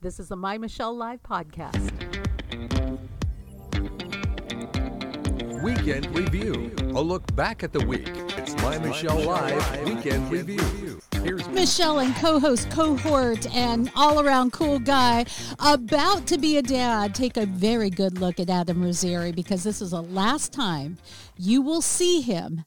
[0.00, 1.90] This is the My Michelle Live podcast.
[5.60, 6.72] Weekend Review.
[6.94, 8.08] A look back at the week.
[8.36, 11.00] It's My Michelle Live Weekend Review.
[11.24, 15.26] Here's Michelle and co-host, cohort, and all-around cool guy
[15.58, 17.12] about to be a dad.
[17.12, 20.98] Take a very good look at Adam Rosieri because this is the last time
[21.36, 22.64] you will see him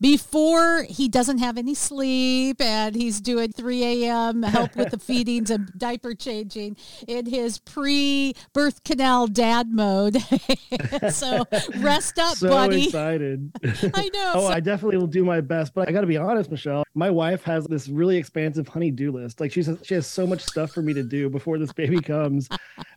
[0.00, 4.42] before he doesn't have any sleep and he's doing 3 a.m.
[4.42, 6.76] help with the feedings and diaper changing
[7.06, 10.16] in his pre-birth canal dad mode.
[11.10, 11.44] so
[11.78, 12.84] rest up, so buddy.
[12.86, 13.50] excited.
[13.94, 14.32] I know.
[14.34, 16.84] oh, So- I definitely will do my best, but I got to be honest, Michelle.
[16.94, 19.40] My wife has this really expansive honey-do list.
[19.40, 22.48] Like she's she has so much stuff for me to do before this baby comes.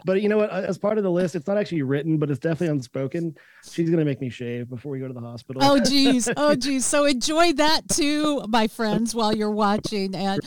[0.06, 0.52] but you know what?
[0.52, 3.36] As part of the list, it's not actually written, but it's definitely unspoken.
[3.70, 5.64] She's gonna make me shave before we go to the hospital.
[5.64, 6.87] Oh geez, oh geez.
[6.88, 10.16] So enjoy that too, my friends, while you're watching.
[10.16, 10.40] And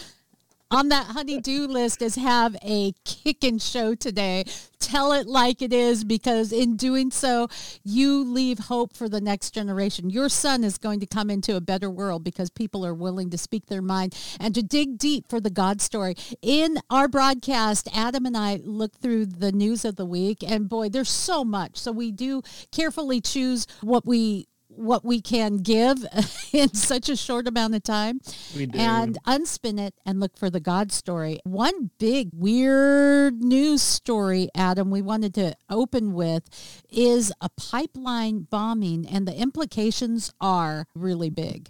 [0.71, 4.45] on that honey-do list is have a kicking show today.
[4.79, 7.49] Tell it like it is, because in doing so,
[7.85, 10.09] you leave hope for the next generation.
[10.09, 13.39] Your son is going to come into a better world because people are willing to
[13.39, 16.15] speak their mind and to dig deep for the God story.
[16.41, 20.89] In our broadcast, Adam and I look through the news of the week, and boy,
[20.89, 21.77] there's so much.
[21.77, 22.41] So we do
[22.73, 25.99] carefully choose what we what we can give
[26.53, 28.21] in such a short amount of time
[28.57, 28.79] We do.
[28.79, 31.39] and unspin it and look for the God story.
[31.45, 36.45] One big weird news story, Adam, we wanted to open with
[36.89, 41.69] is a pipeline bombing, and the implications are really big.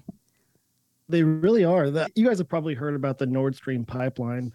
[1.09, 1.91] They really are.
[1.91, 4.53] That you guys have probably heard about the Nord Stream pipeline,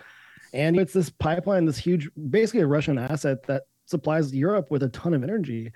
[0.54, 4.90] and it's this pipeline, this huge, basically a Russian asset that supplies Europe with a
[4.90, 5.72] ton of energy.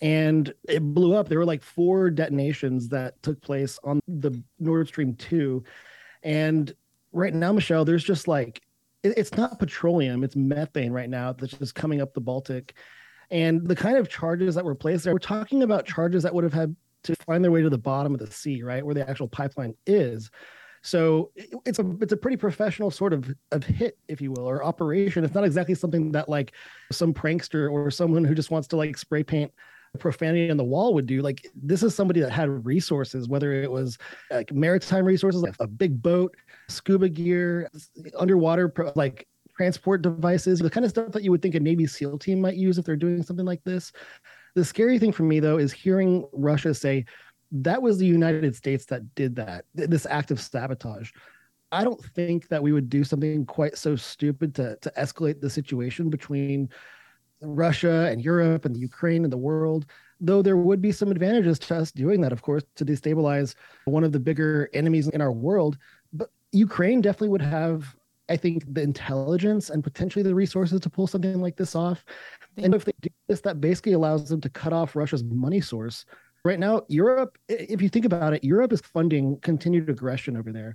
[0.00, 1.28] And it blew up.
[1.28, 5.64] There were like four detonations that took place on the Nord Stream two,
[6.22, 6.72] and
[7.12, 8.62] right now, Michelle, there's just like
[9.02, 12.74] it- it's not petroleum, it's methane right now that's just coming up the Baltic.
[13.30, 16.44] And the kind of charges that were placed there, we're talking about charges that would
[16.44, 19.08] have had to find their way to the bottom of the sea, right, where the
[19.08, 20.30] actual pipeline is.
[20.82, 21.30] So
[21.64, 25.24] it's a it's a pretty professional sort of of hit, if you will, or operation.
[25.24, 26.52] It's not exactly something that like
[26.92, 29.52] some prankster or someone who just wants to like spray paint
[29.98, 31.22] profanity on the wall would do.
[31.22, 33.98] Like this is somebody that had resources, whether it was
[34.30, 36.34] like maritime resources, like a big boat,
[36.68, 37.70] scuba gear,
[38.18, 39.26] underwater like
[39.56, 42.56] transport devices, the kind of stuff that you would think a Navy SEAL team might
[42.56, 43.92] use if they're doing something like this.
[44.54, 47.04] The scary thing for me though is hearing Russia say
[47.50, 51.10] that was the United States that did that, this act of sabotage.
[51.70, 55.50] I don't think that we would do something quite so stupid to to escalate the
[55.50, 56.70] situation between
[57.42, 59.86] Russia and Europe and the Ukraine and the world.
[60.20, 63.54] Though there would be some advantages to us doing that, of course, to destabilize
[63.84, 65.78] one of the bigger enemies in our world.
[66.12, 67.94] But Ukraine definitely would have,
[68.28, 72.04] I think, the intelligence and potentially the resources to pull something like this off.
[72.56, 76.04] And if they do this, that basically allows them to cut off Russia's money source.
[76.44, 80.74] Right now, Europe, if you think about it, Europe is funding continued aggression over there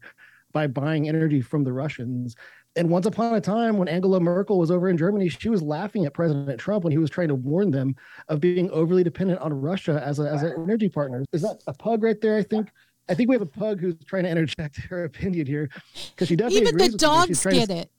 [0.53, 2.35] by buying energy from the Russians.
[2.75, 6.05] And once upon a time, when Angela Merkel was over in Germany, she was laughing
[6.05, 7.95] at President Trump when he was trying to warn them
[8.29, 11.23] of being overly dependent on Russia as a, as an energy partner.
[11.31, 12.37] Is that a pug right there?
[12.37, 12.69] I think.
[13.09, 15.69] I think we have a pug who's trying to interject her opinion here
[16.11, 17.27] because she definitely Even the agrees with me.
[17.27, 17.91] She's dogs trying to it.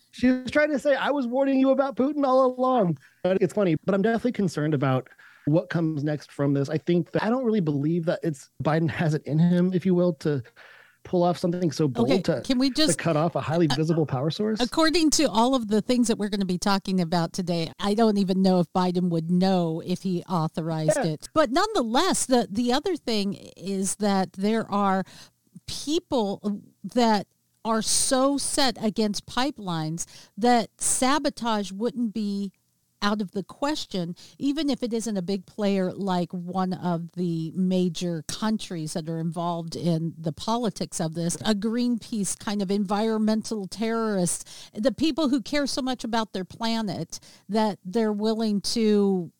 [0.10, 2.98] she was trying to say, I was warning you about Putin all along.
[3.22, 5.08] But it's funny, but I'm definitely concerned about
[5.46, 6.68] what comes next from this.
[6.68, 9.86] I think that I don't really believe that it's Biden has it in him, if
[9.86, 10.42] you will, to
[11.06, 13.74] pull off something so bold Okay, to, can we just cut off a highly uh,
[13.74, 14.60] visible power source.
[14.60, 17.94] According to all of the things that we're going to be talking about today, I
[17.94, 21.12] don't even know if Biden would know if he authorized Yeah.
[21.12, 21.28] it.
[21.32, 25.04] But nonetheless, the the other thing is that there are
[25.66, 27.26] people that
[27.64, 30.04] are so set against pipelines
[30.36, 32.52] that sabotage wouldn't be
[33.02, 37.52] out of the question, even if it isn't a big player like one of the
[37.54, 43.66] major countries that are involved in the politics of this, a Greenpeace kind of environmental
[43.66, 49.30] terrorist, the people who care so much about their planet that they're willing to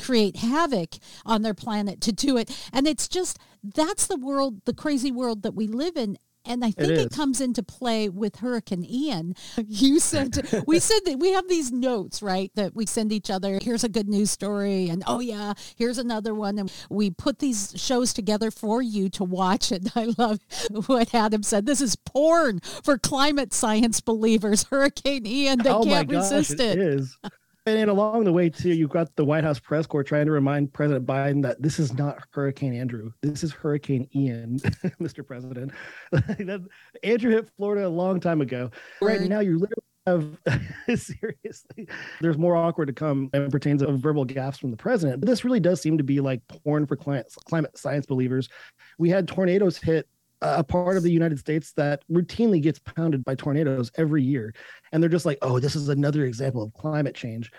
[0.00, 2.50] create havoc on their planet to do it.
[2.72, 6.18] And it's just, that's the world, the crazy world that we live in.
[6.44, 9.34] And I think it comes into play with Hurricane Ian.
[9.82, 12.50] You said, we said that we have these notes, right?
[12.54, 13.58] That we send each other.
[13.62, 14.88] Here's a good news story.
[14.88, 16.58] And oh, yeah, here's another one.
[16.58, 19.72] And we put these shows together for you to watch.
[19.72, 20.40] And I love
[20.86, 21.66] what Adam said.
[21.66, 24.64] This is porn for climate science believers.
[24.64, 26.78] Hurricane Ian, they oh can't gosh, resist it.
[26.78, 27.18] it is.
[27.64, 30.72] And, along the way too, you've got the White House press corps trying to remind
[30.72, 33.12] President Biden that this is not Hurricane Andrew.
[33.22, 34.58] This is Hurricane Ian,
[35.00, 35.24] Mr.
[35.24, 35.70] President.
[37.04, 38.70] Andrew hit Florida a long time ago.
[39.00, 40.36] Right now, you're literally have
[41.00, 41.86] seriously
[42.20, 45.44] there's more awkward to come and pertains of verbal gaffes from the president but this
[45.44, 48.48] really does seem to be like porn for climate, climate science believers
[48.98, 50.08] we had tornadoes hit
[50.42, 54.52] a part of the united states that routinely gets pounded by tornadoes every year
[54.92, 57.50] and they're just like oh this is another example of climate change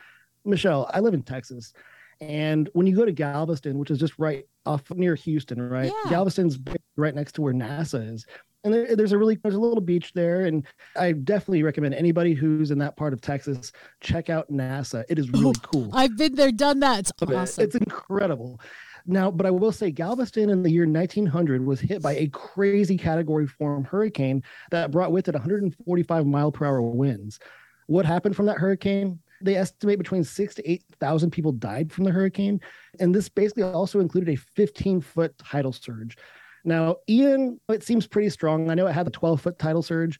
[0.45, 1.74] michelle i live in texas
[2.21, 6.09] and when you go to galveston which is just right off near houston right Yeah.
[6.12, 6.59] galveston's
[6.95, 8.25] right next to where nasa is
[8.65, 10.65] and there, there's a really there's a little beach there and
[10.95, 15.30] i definitely recommend anybody who's in that part of texas check out nasa it is
[15.31, 17.00] really cool I've been there, done that.
[17.00, 17.63] It's awesome.
[17.63, 18.59] It's incredible.
[19.06, 22.98] Now, but I will say Galveston in the year 1900 was hit by a crazy
[22.98, 27.40] category form hurricane that brought with it 145 mile per hour winds.
[27.88, 29.20] What happened from that hurricane?
[29.42, 32.62] They estimate between six to 8,000 people died from the hurricane.
[33.02, 36.18] And this basically also included a 15 foot tidal surge.
[36.64, 38.70] Now, Ian, it seems pretty strong.
[38.70, 40.18] I know it had the 12 foot tidal surge,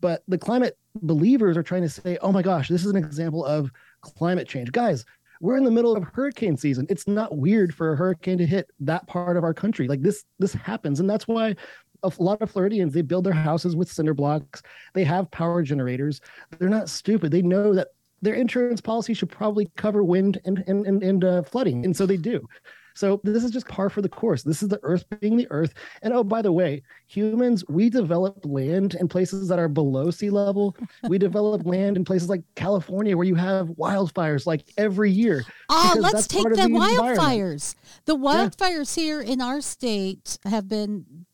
[0.00, 3.44] but the climate believers are trying to say, oh my gosh, this is an example
[3.44, 3.70] of
[4.02, 4.72] climate change.
[4.72, 5.04] Guys,
[5.40, 6.86] we're in the middle of hurricane season.
[6.88, 9.88] It's not weird for a hurricane to hit that part of our country.
[9.88, 11.56] Like this, this happens, and that's why
[12.02, 14.62] a lot of Floridians they build their houses with cinder blocks.
[14.92, 16.20] They have power generators.
[16.58, 17.32] They're not stupid.
[17.32, 17.88] They know that
[18.22, 22.06] their insurance policy should probably cover wind and and and, and uh, flooding, and so
[22.06, 22.46] they do.
[22.94, 24.42] So this is just par for the course.
[24.42, 25.74] This is the earth being the earth.
[26.02, 30.30] And oh, by the way, humans, we develop land in places that are below sea
[30.30, 30.76] level.
[31.08, 35.44] we develop land in places like California where you have wildfires like every year.
[35.68, 37.74] Ah, let's take of the wildfires.
[38.04, 41.26] The wildfires here in our state have been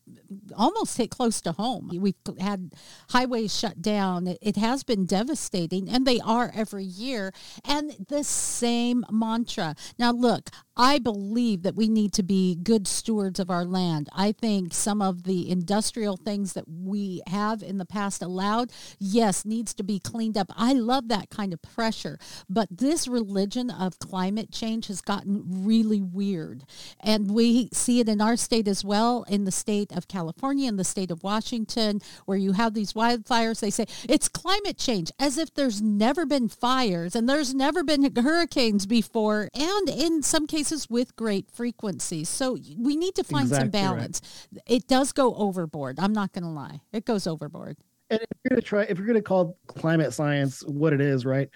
[0.55, 1.91] almost hit close to home.
[1.93, 2.73] We've had
[3.09, 4.27] highways shut down.
[4.41, 7.33] It, has been devastating, and they are every year.
[7.65, 9.75] And the same mantra.
[9.97, 14.09] Now, look, I believe that we need to be good stewards of our land.
[14.15, 19.45] I think some of the industrial things that we have in the past allowed, yes,
[19.45, 20.47] needs to be cleaned up.
[20.55, 22.17] I love that kind of pressure.
[22.49, 26.63] But this religion of climate change has gotten really weird.
[26.99, 30.77] And we see it in our state as well, in the state of California, in
[30.77, 33.59] the state of Washington, where you have these wildfires.
[33.59, 38.15] They say it's climate change, as if there's never been fires and there's never been
[38.15, 42.23] hurricanes before, and in some cases with great frequency.
[42.23, 43.95] So we need to find some Exactly right.
[43.95, 44.47] balance.
[44.67, 45.99] It does go overboard.
[45.99, 46.81] I'm not going to lie.
[46.91, 47.77] It goes overboard.
[48.09, 51.49] And if you're gonna try, if you're gonna call climate science what it is, right?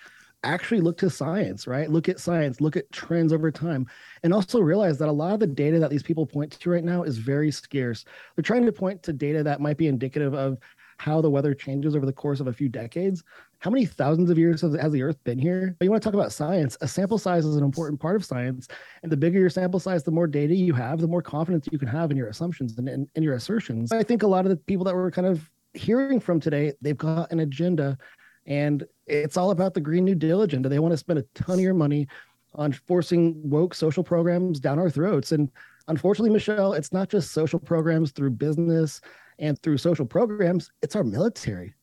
[0.46, 1.90] Actually look to science, right?
[1.90, 3.88] Look at science, look at trends over time,
[4.24, 6.84] and also realize that a lot of the data that these people point to right
[6.84, 8.06] now is very scarce.
[8.36, 10.58] They're trying to point to data that might be indicative of
[10.98, 13.24] how the weather changes over the course of a few decades.
[13.60, 15.76] How many thousands of years has, the Earth been here?
[15.78, 16.78] But you want to talk about science?
[16.82, 18.68] A sample size is an important part of science,
[19.02, 21.80] and the bigger your sample size, the more data you have, the more confidence you
[21.80, 23.92] can have in your assumptions and, and, and your assertions.
[23.92, 26.98] I think a lot of the people that we're kind of hearing from today, they've
[26.98, 27.98] got an agenda,
[28.46, 30.70] and it's all about the Green New Deal agenda.
[30.70, 32.08] They want to spend a ton of your money
[32.56, 35.32] on forcing woke social programs down our throats.
[35.32, 35.52] And
[35.88, 39.02] unfortunately, Michelle, it's not just social programs through business
[39.40, 41.74] and through social programs, it's our military.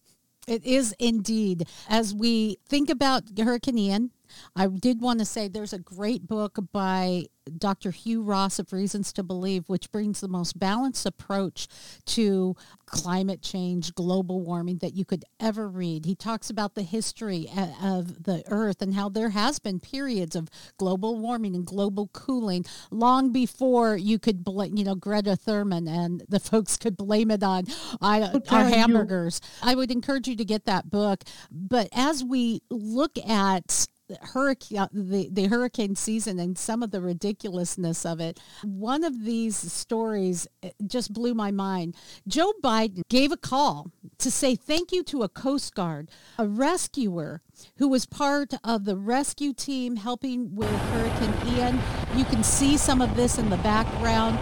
[0.48, 1.68] It is indeed.
[1.88, 4.10] As we think about Hurricane Ian,
[4.56, 7.26] I did want to say there's a great book by
[7.58, 7.90] Dr.
[7.90, 11.66] Hugh Ross of Reasons to Believe, which brings the most balanced approach
[12.06, 12.54] to
[12.86, 16.04] climate change, global warming that you could ever read.
[16.04, 20.36] He talks about the history uh, of the earth and how there has been periods
[20.36, 25.88] of global warming and global cooling long before you could, bl- you know, Greta Thurman
[25.88, 27.64] and the folks could blame it on
[28.00, 29.40] I, our tell you- hamburgers.
[29.62, 31.24] I would encourage you to get that book.
[31.50, 33.88] But as we look at
[34.22, 39.56] hurricane the, the hurricane season and some of the ridiculousness of it one of these
[39.56, 41.96] stories eh, just blew my mind.
[42.26, 47.42] Joe biden gave a call to say thank you to a coast guard a rescuer
[47.76, 51.80] who was part of the rescue team helping with hurricane ian.
[52.16, 54.38] You can see some of this in the background.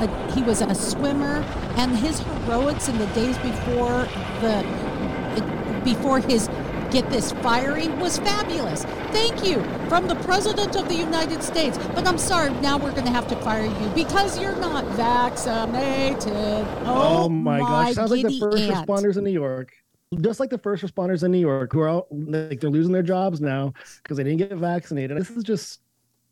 [0.00, 1.42] Uh, he was a swimmer
[1.76, 4.06] and his heroics in the days before
[4.40, 4.88] the
[5.84, 6.48] before his
[6.90, 12.06] get this firing was fabulous thank you from the president of the united states but
[12.06, 16.32] i'm sorry now we're going to have to fire you because you're not vaccinated
[16.84, 17.94] oh, Oh, my, gosh.
[17.94, 18.86] Sounds like the giddy first aunt.
[18.88, 19.72] responders in New York.
[20.20, 23.02] Just like the first responders in New York who are all, like they're losing their
[23.02, 25.16] jobs now because they didn't get vaccinated.
[25.18, 25.80] This is just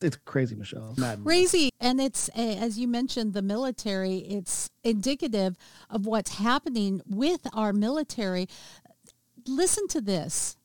[0.01, 0.95] it's crazy, Michelle.
[0.97, 1.25] Madness.
[1.25, 5.57] crazy and it's uh, as you mentioned the military it's indicative
[5.91, 8.47] of what's happening with our military
[9.49, 10.57] listen to this.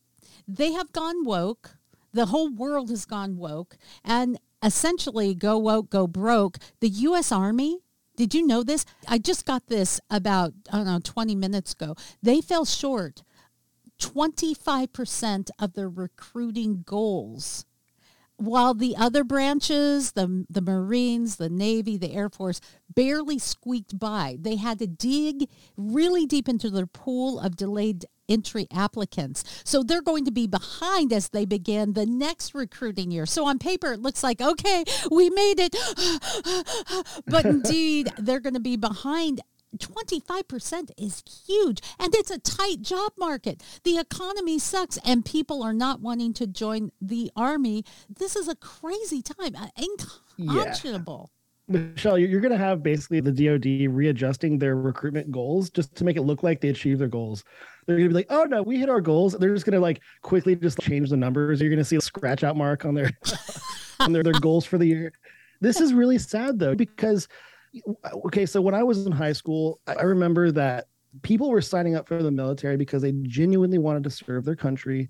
[0.47, 1.77] They have gone woke.
[2.13, 3.77] The whole world has gone woke.
[4.03, 6.57] And essentially go woke go broke.
[6.79, 7.79] The us army
[8.15, 8.85] did you know this?
[9.07, 11.95] I just got this about i don't know 20 minutes ago.
[12.21, 13.23] They fell short
[13.99, 17.65] 25% of their recruiting goals
[18.41, 22.59] while the other branches, the the Marines, the Navy, the Air Force,
[22.93, 24.37] barely squeaked by.
[24.39, 29.43] They had to dig really deep into their pool of delayed entry applicants.
[29.63, 33.25] So they're going to be behind as they begin the next recruiting year.
[33.25, 35.75] So on paper, it looks like, okay, we made it.
[37.27, 39.41] but indeed, they're going to be behind
[39.77, 43.63] 25% is huge and it's a tight job market.
[43.83, 47.83] The economy sucks and people are not wanting to join the army.
[48.09, 51.31] This is a crazy time, uh, unconscionable.
[51.31, 51.37] Yeah.
[51.71, 56.17] Michelle, you're going to have basically the DoD readjusting their recruitment goals just to make
[56.17, 57.43] it look like they achieved their goals.
[57.85, 59.79] They're going to be like, "Oh no, we hit our goals." They're just going to
[59.79, 61.61] like quickly just change the numbers.
[61.61, 63.11] You're going to see a scratch out mark on their
[63.99, 65.13] on their, their goals for the year.
[65.61, 67.27] This is really sad though because
[68.25, 70.87] okay, so when I was in high school, I remember that
[71.21, 75.09] people were signing up for the military because they genuinely wanted to serve their country.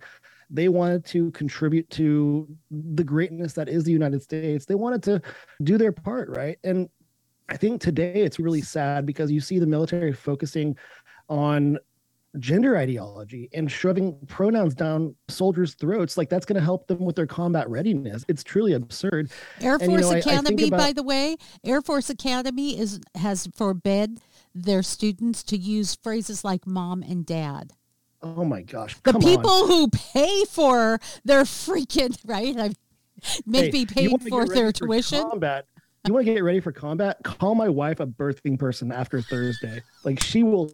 [0.49, 4.65] They wanted to contribute to the greatness that is the United States.
[4.65, 5.21] They wanted to
[5.63, 6.57] do their part, right?
[6.63, 6.89] And
[7.49, 10.77] I think today it's really sad because you see the military focusing
[11.29, 11.77] on
[12.39, 17.15] gender ideology and shoving pronouns down soldiers' throats like that's going to help them with
[17.15, 18.23] their combat readiness.
[18.27, 19.31] It's truly absurd.
[19.59, 22.79] Air Force and, you know, Academy, I, I about, by the way, Air Force Academy
[22.79, 24.19] is has forbid
[24.53, 27.73] their students to use phrases like "mom" and "dad."
[28.23, 28.97] Oh my gosh!
[29.03, 29.67] The people on.
[29.67, 32.71] who pay for their freaking right, I
[33.45, 35.21] maybe hey, paid for their for tuition.
[35.21, 35.65] Combat,
[36.07, 37.17] you want to get ready for combat?
[37.23, 39.81] Call my wife a birthing person after Thursday.
[40.03, 40.71] Like she will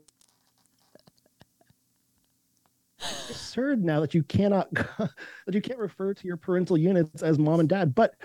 [2.99, 7.59] absurd now that you cannot that you can't refer to your parental units as mom
[7.59, 8.15] and dad but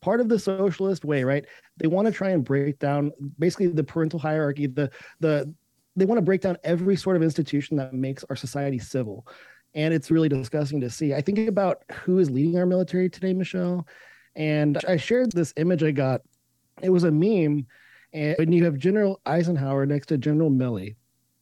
[0.00, 1.44] part of the socialist way right?
[1.76, 5.52] They want to try and break down basically the parental hierarchy the the
[5.96, 9.26] they want to break down every sort of institution that makes our society civil.
[9.74, 11.14] And it's really disgusting to see.
[11.14, 13.86] I think about who is leading our military today michelle
[14.36, 16.22] and i shared this image i got.
[16.82, 17.66] It was a meme
[18.12, 20.96] and you have general eisenhower next to general milley.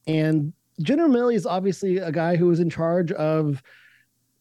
[0.07, 0.53] And
[0.83, 3.63] General Milley is obviously a guy who was in charge of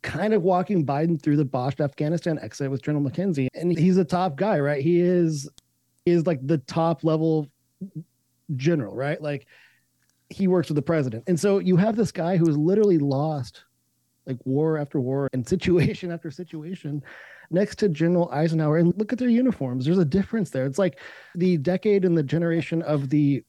[0.04, 3.48] kind of walking Biden through the botched Afghanistan exit with General McKenzie.
[3.54, 4.82] And he's a top guy, right?
[4.82, 5.50] He is
[6.06, 7.48] is like the top level
[8.56, 9.22] general, right?
[9.22, 9.48] Like
[10.30, 11.24] he works with the president.
[11.28, 13.64] And so you have this guy who is literally lost
[14.26, 17.04] like war after war and situation after situation
[17.50, 18.78] next to General Eisenhower.
[18.78, 19.86] And look at their uniforms.
[19.86, 20.66] There's a difference there.
[20.66, 21.00] It's like
[21.36, 23.44] the decade and the generation of the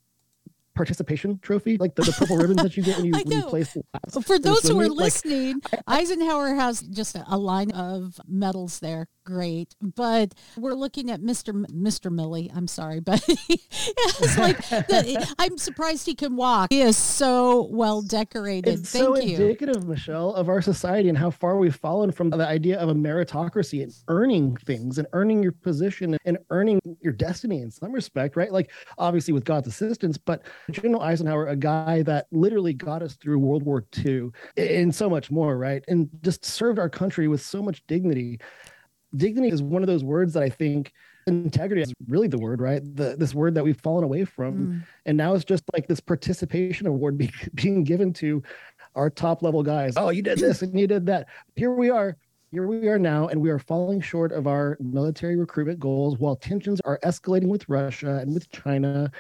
[0.79, 3.77] participation trophy, like the, the purple ribbons that you get when you, when you place
[4.23, 9.75] For those who are listening, like, Eisenhower has just a line of medals there great.
[9.83, 11.51] But we're looking at Mr.
[11.51, 12.11] M- Mr.
[12.11, 12.51] Milley.
[12.57, 16.73] I'm sorry, but it's like the, I'm surprised he can walk.
[16.73, 18.81] He is so well decorated.
[18.81, 19.37] It's Thank so you.
[19.37, 22.95] indicative, Michelle, of our society and how far we've fallen from the idea of a
[22.95, 28.35] meritocracy and earning things and earning your position and earning your destiny in some respect,
[28.35, 28.51] right?
[28.51, 33.39] Like obviously with God's assistance, but General Eisenhower, a guy that literally got us through
[33.39, 35.85] World War II and so much more, right?
[35.89, 38.39] And just served our country with so much dignity
[39.17, 40.93] dignity is one of those words that I think
[41.27, 42.83] integrity is really the word, right?
[42.97, 44.55] The, this word that we've fallen away from.
[44.55, 44.87] Mm.
[45.07, 48.43] And now it's just like this participation award be, being given to
[48.95, 49.95] our top level guys.
[49.97, 51.29] Oh, you did this and you did that.
[51.57, 52.17] Here we are.
[52.51, 56.35] Here we are now, and we are falling short of our military recruitment goals while
[56.35, 59.13] tensions are escalating with Russia and with China.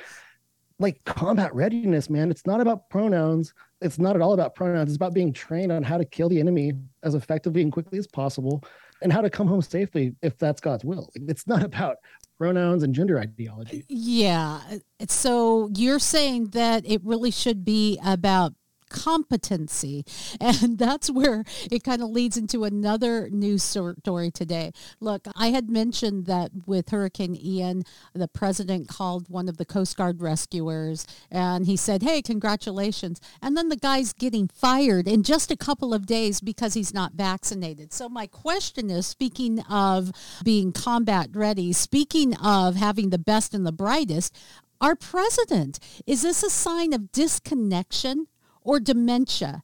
[0.78, 2.30] Like combat readiness, man.
[2.30, 3.52] It's not about pronouns.
[3.80, 4.90] It's not at all about pronouns.
[4.90, 8.06] It's about being trained on how to kill the enemy as effectively and quickly as
[8.06, 8.62] possible
[9.02, 11.11] and how to come home safely if that's God's will.
[11.14, 11.97] It's not about
[12.37, 13.85] pronouns and gender ideology.
[13.88, 14.61] Yeah.
[15.08, 18.54] So you're saying that it really should be about
[18.88, 20.04] competency.
[20.40, 24.73] And that's where it kind of leads into another news story today.
[25.00, 27.83] Look, I had mentioned that with Hurricane Ian,
[28.14, 33.21] the president called one of the Coast Guard rescuers and he said, Hey, congratulations.
[33.42, 37.12] And then the guy's getting fired in just a couple of days because he's not
[37.12, 37.92] vaccinated.
[37.92, 40.12] So my question is speaking of
[40.45, 44.35] being combat ready, speaking of having the best and the brightest,
[44.80, 48.28] our president, is this a sign of disconnection
[48.69, 49.63] or dementia.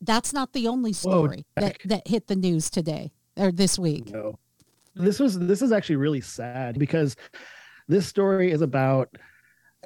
[0.00, 4.12] That's not the only story Whoa, that, that hit the news today or this week.
[4.12, 4.38] No.
[4.94, 7.16] This was this is actually really sad because
[7.88, 9.08] this story is about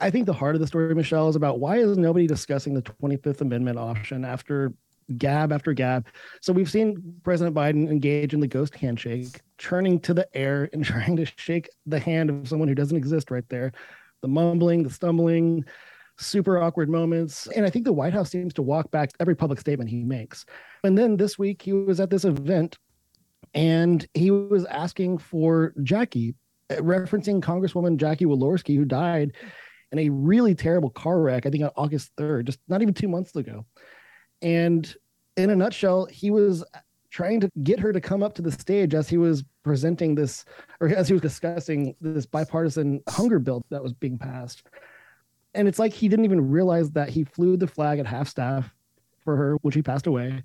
[0.01, 2.83] I think the heart of the story, Michelle, is about why is nobody discussing the
[2.83, 4.73] 25th Amendment option after
[5.17, 6.07] gab after gab.
[6.41, 10.85] So we've seen President Biden engage in the ghost handshake, turning to the air and
[10.85, 13.73] trying to shake the hand of someone who doesn't exist right there.
[14.21, 15.65] The mumbling, the stumbling,
[16.21, 17.47] super awkward moments.
[17.49, 20.45] And I think the White House seems to walk back every public statement he makes.
[20.85, 22.79] And then this week he was at this event
[23.55, 26.35] and he was asking for Jackie,
[26.71, 29.33] uh, referencing Congresswoman Jackie Walorski, who died
[29.93, 33.09] in a really terrible car wreck, I think on August 3rd, just not even two
[33.09, 33.67] months ago.
[34.41, 34.93] And
[35.37, 36.65] in a nutshell, he was
[37.11, 40.45] trying to get her to come up to the stage as he was presenting this,
[40.81, 44.63] or as he was discussing this bipartisan hunger bill that was being passed.
[45.55, 48.73] And it's like he didn't even realize that he flew the flag at half staff
[49.25, 50.43] for her when she passed away.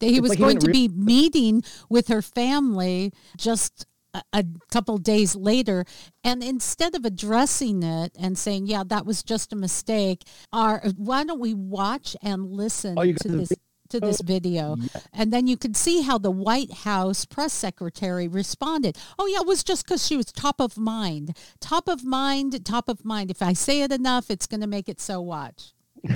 [0.00, 3.86] That He It's was like he going to didn't be meeting with her family just
[4.14, 5.84] a, a couple days later.
[6.24, 11.24] And instead of addressing it and saying, yeah, that was just a mistake, our, why
[11.24, 13.52] don't we watch and listen Oh, to this?
[13.90, 14.76] To oh, this video,
[15.14, 18.98] and then you can see how the White House press secretary responded.
[19.18, 21.34] Oh, yeah, it was just because she was top of mind.
[21.58, 23.30] Top of mind, top of mind.
[23.30, 25.22] If I say it enough, it's going to make it so.
[25.22, 25.72] Watch.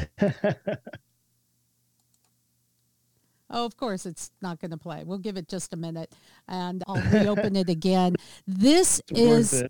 [3.54, 5.04] Oh, of course, it's not going to play.
[5.04, 6.12] We'll give it just a minute,
[6.48, 8.16] and I'll reopen it again.
[8.46, 9.66] This It's is, uh,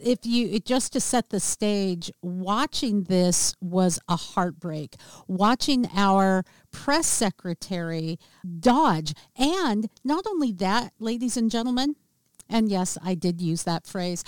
[0.00, 4.94] if you just to set the stage, watching this was a heartbreak.
[5.26, 8.18] Watching our press secretary
[8.60, 11.96] dodge, and not only that, ladies and gentlemen,
[12.48, 14.22] and yes, I did use that phrase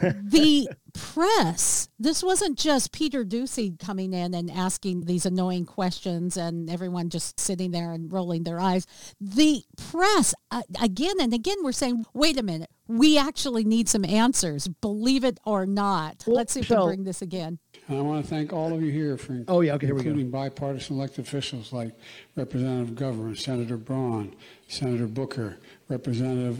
[0.00, 6.68] the press, this wasn't just Peter Doocy coming in and asking these annoying questions and
[6.70, 8.86] everyone just sitting there and rolling their eyes.
[9.20, 14.04] The press, uh, again and again, we're saying, wait a minute, we actually need some
[14.04, 16.24] answers, believe it or not.
[16.26, 17.58] Well, Let's see if we Michelle- bring this again.
[17.88, 20.10] I want to thank all of you here for Oh, yeah, okay, here we go.
[20.10, 21.92] including bipartisan elected officials like
[22.36, 24.34] Representative McGovern, Senator Braun,
[24.68, 26.58] Senator Booker, Representative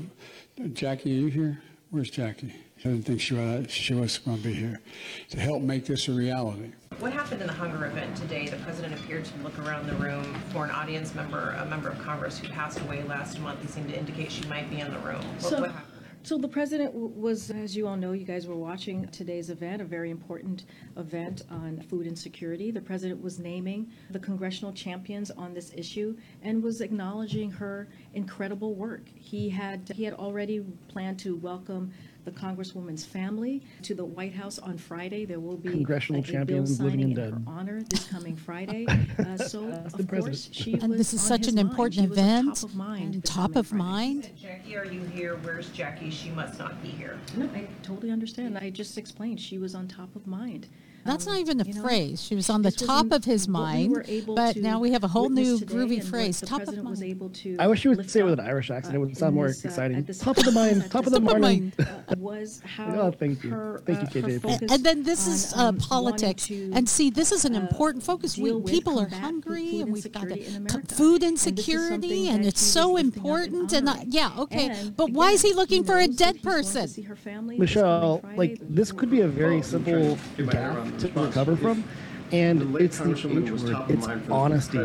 [0.72, 1.16] Jackie.
[1.16, 1.62] Are you here?
[1.90, 2.54] Where's Jackie?
[2.82, 4.80] I didn't think she was, she was going to be here
[5.28, 6.72] to help make this a reality.
[6.99, 8.46] What happened in the hunger event today?
[8.49, 11.99] The president appeared to look around the room for an audience member, a member of
[11.99, 13.60] Congress who passed away last month.
[13.60, 15.20] He seemed to indicate she might be in the room.
[15.20, 15.87] What, So, what happened?
[16.22, 19.85] so the president was, as you all know, you guys were watching today's event, a
[19.85, 20.64] very important
[20.96, 22.70] event on food insecurity.
[22.70, 28.74] The president was naming the congressional champions on this issue and was acknowledging her incredible
[28.74, 29.02] work.
[29.14, 31.92] He had he had already planned to welcome
[32.24, 35.24] the congresswoman's family to the White House on Friday.
[35.24, 38.06] There will be Congressional a, a bill champions, living signing and in her honor this
[38.09, 38.87] coming Friday.
[39.20, 40.54] Uh, so the of course president.
[40.54, 41.68] she And was this is on such his an mind.
[41.70, 42.56] important was on event.
[42.56, 43.14] top of mind.
[43.14, 43.83] and this top coming of Friday.
[43.83, 44.30] mind.
[44.40, 45.37] Jackie, are you here?
[45.42, 46.11] Where's Jackie?
[46.11, 47.18] She must not be here.
[47.37, 48.56] No, I totally understand.
[48.59, 50.68] I just explained she was on top of mind.
[51.04, 52.22] That's Um, not even a you know, phrase.
[52.22, 55.08] She was on the top of his what we mind, but now we have a
[55.08, 57.10] whole new groovy phrase, top of president was mind.
[57.10, 58.94] able to I wish you would say it with an Irish accent.
[58.94, 59.96] It uh, would sound more this, uh, exciting.
[60.08, 61.72] at Top of the mind, top of the Top mind.
[61.78, 63.50] uh, was how Oh, thank you.
[63.50, 64.72] her, Thank you, uh, her KJP.
[64.72, 66.50] and then this is on, uh, um, politics.
[66.50, 68.36] And see, this is an uh, important focus.
[68.36, 70.94] We, people are hungry, and we've got to insecurity in co- America.
[70.94, 73.72] food And this is insecurity, and it's so lifting up and important.
[73.72, 76.88] And yeah, okay, but why is he looking for a dead he's going to person?
[76.88, 81.09] see her family this coming Michelle, like this could be a very simple gap to
[81.09, 81.85] recover from,
[82.33, 83.48] and it's the H word.
[83.88, 84.79] It's mind for the honesty,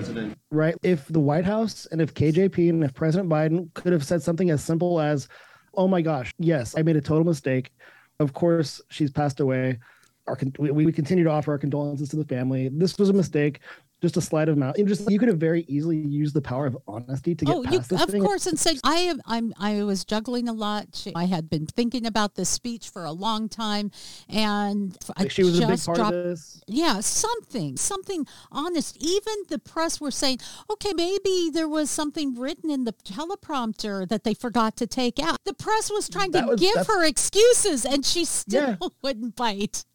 [0.51, 0.75] right?
[0.83, 4.49] If the White House and if KJP and if President Biden could have said something
[4.49, 5.27] as simple as,
[5.73, 7.71] "Oh my gosh, yes, I made a total mistake.
[8.19, 9.79] Of course, she's passed away.
[10.27, 12.69] Our we, we continue to offer our condolences to the family.
[12.69, 13.59] This was a mistake."
[14.01, 14.77] Just a sleight of mouth.
[14.77, 17.63] You just you could have very easily used the power of honesty to get Oh,
[17.63, 18.21] you past this of thing.
[18.21, 19.21] course, and said I am.
[19.25, 19.53] I'm.
[19.57, 21.07] I was juggling a lot.
[21.15, 23.91] I had been thinking about this speech for a long time,
[24.27, 26.13] and I Like, she was a big just part dropped.
[26.13, 26.61] of this.
[26.67, 28.97] Yeah, something, something honest.
[28.99, 34.25] Even the press were saying, okay, maybe there was something written in the teleprompter that
[34.25, 35.37] they forgot to take out.
[35.45, 38.87] The press was trying to was- give her excuses, and she still Yeah.
[39.01, 39.85] wouldn't bite.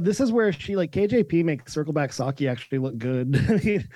[0.00, 3.36] This is where she like KJP makes Circleback Psaki actually look good.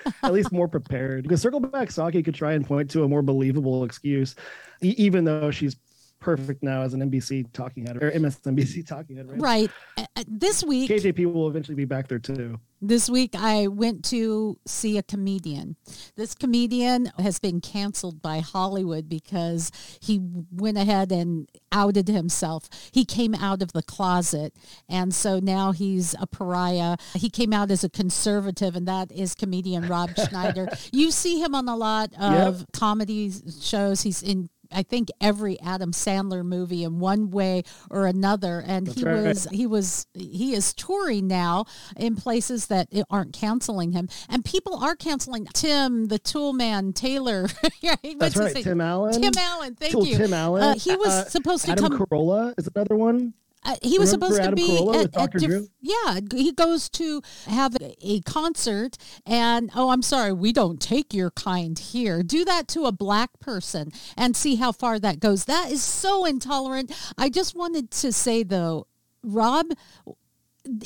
[0.23, 1.23] At least more prepared.
[1.23, 4.35] Because Circleback Psaki could try and point to a more believable excuse,
[4.81, 5.75] e- even though she's
[6.19, 9.29] perfect now as an NBC talking head or MSNBC talking head.
[9.29, 9.69] Right.
[9.97, 10.07] Right.
[10.15, 12.59] Uh, This week, KJP will eventually be back there too.
[12.81, 15.75] This week, I went to see a comedian.
[16.15, 20.19] This comedian has been canceled by Hollywood because he
[20.51, 22.69] went ahead and outed himself.
[22.91, 24.53] He came out of the closet,
[24.87, 26.97] and so now he's a pariah.
[27.15, 30.67] He came out as a conservative, and that is comedian Rob Schneider.
[30.91, 34.01] You see him on a lot of comedy shows.
[34.01, 38.63] He's in I think every Adam Sandler movie in one way or another.
[38.65, 39.23] And he right.
[39.23, 41.65] was he was he is touring now
[41.97, 47.47] in places that aren't canceling him, and people are canceling Tim, the Tool Man, Taylor.
[47.83, 48.15] right?
[48.19, 48.55] That's right.
[48.55, 49.21] Tim Allen.
[49.21, 49.75] Tim Allen.
[49.75, 50.17] Thank Tool you.
[50.17, 50.63] Tim Allen.
[50.63, 51.97] Uh, he was Uh, supposed to Adam come.
[51.99, 53.33] Carolla is another one.
[53.67, 55.39] Uh, he was Remember supposed Adam to be Carolla at, at Dr.
[55.39, 55.67] diff- Drew?
[55.81, 61.31] yeah he goes to have a concert and oh i'm sorry we don't take your
[61.31, 65.71] kind here do that to a black person and see how far that goes that
[65.71, 68.85] is so intolerant i just wanted to say though
[69.23, 69.65] rob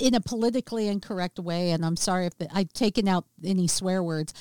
[0.02, 4.02] in a politically incorrect way and i'm sorry if the, i've taken out any swear
[4.04, 4.34] words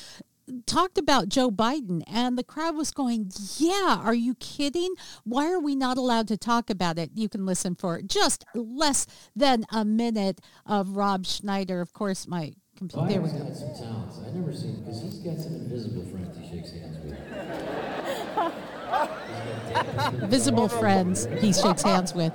[0.67, 4.95] talked about Joe Biden and the crowd was going, "Yeah, are you kidding?
[5.25, 9.07] Why are we not allowed to talk about it?" You can listen for just less
[9.35, 11.81] than a minute of Rob Schneider.
[11.81, 13.09] Of course, my computer.
[13.09, 13.39] There we go.
[13.39, 14.19] got some talents.
[14.27, 17.19] I never seen because he's got some invisible friends he shakes hands with.
[20.31, 22.33] Visible friends he shakes hands with.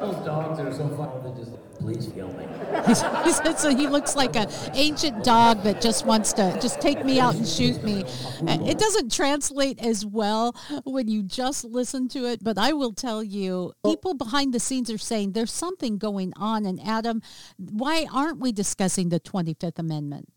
[0.00, 2.46] Those dogs are so fun, they just please kill me.
[2.86, 7.04] He's, he's, so he looks like an ancient dog that just wants to just take
[7.04, 8.04] me out and shoot me.
[8.42, 13.22] It doesn't translate as well when you just listen to it, but I will tell
[13.22, 16.66] you, people behind the scenes are saying there's something going on.
[16.66, 17.22] And Adam,
[17.58, 20.28] why aren't we discussing the 25th Amendment?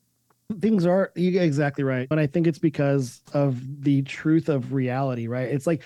[0.59, 5.27] things are you're exactly right and i think it's because of the truth of reality
[5.27, 5.81] right it's like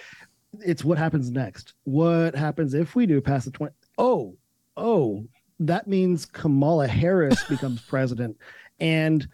[0.61, 4.35] it's what happens next what happens if we do pass the 20 oh
[4.75, 5.25] oh
[5.59, 8.37] that means kamala harris becomes president
[8.79, 9.27] and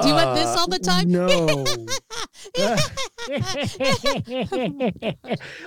[0.00, 1.08] Do you want this uh, all the time?
[1.10, 1.64] no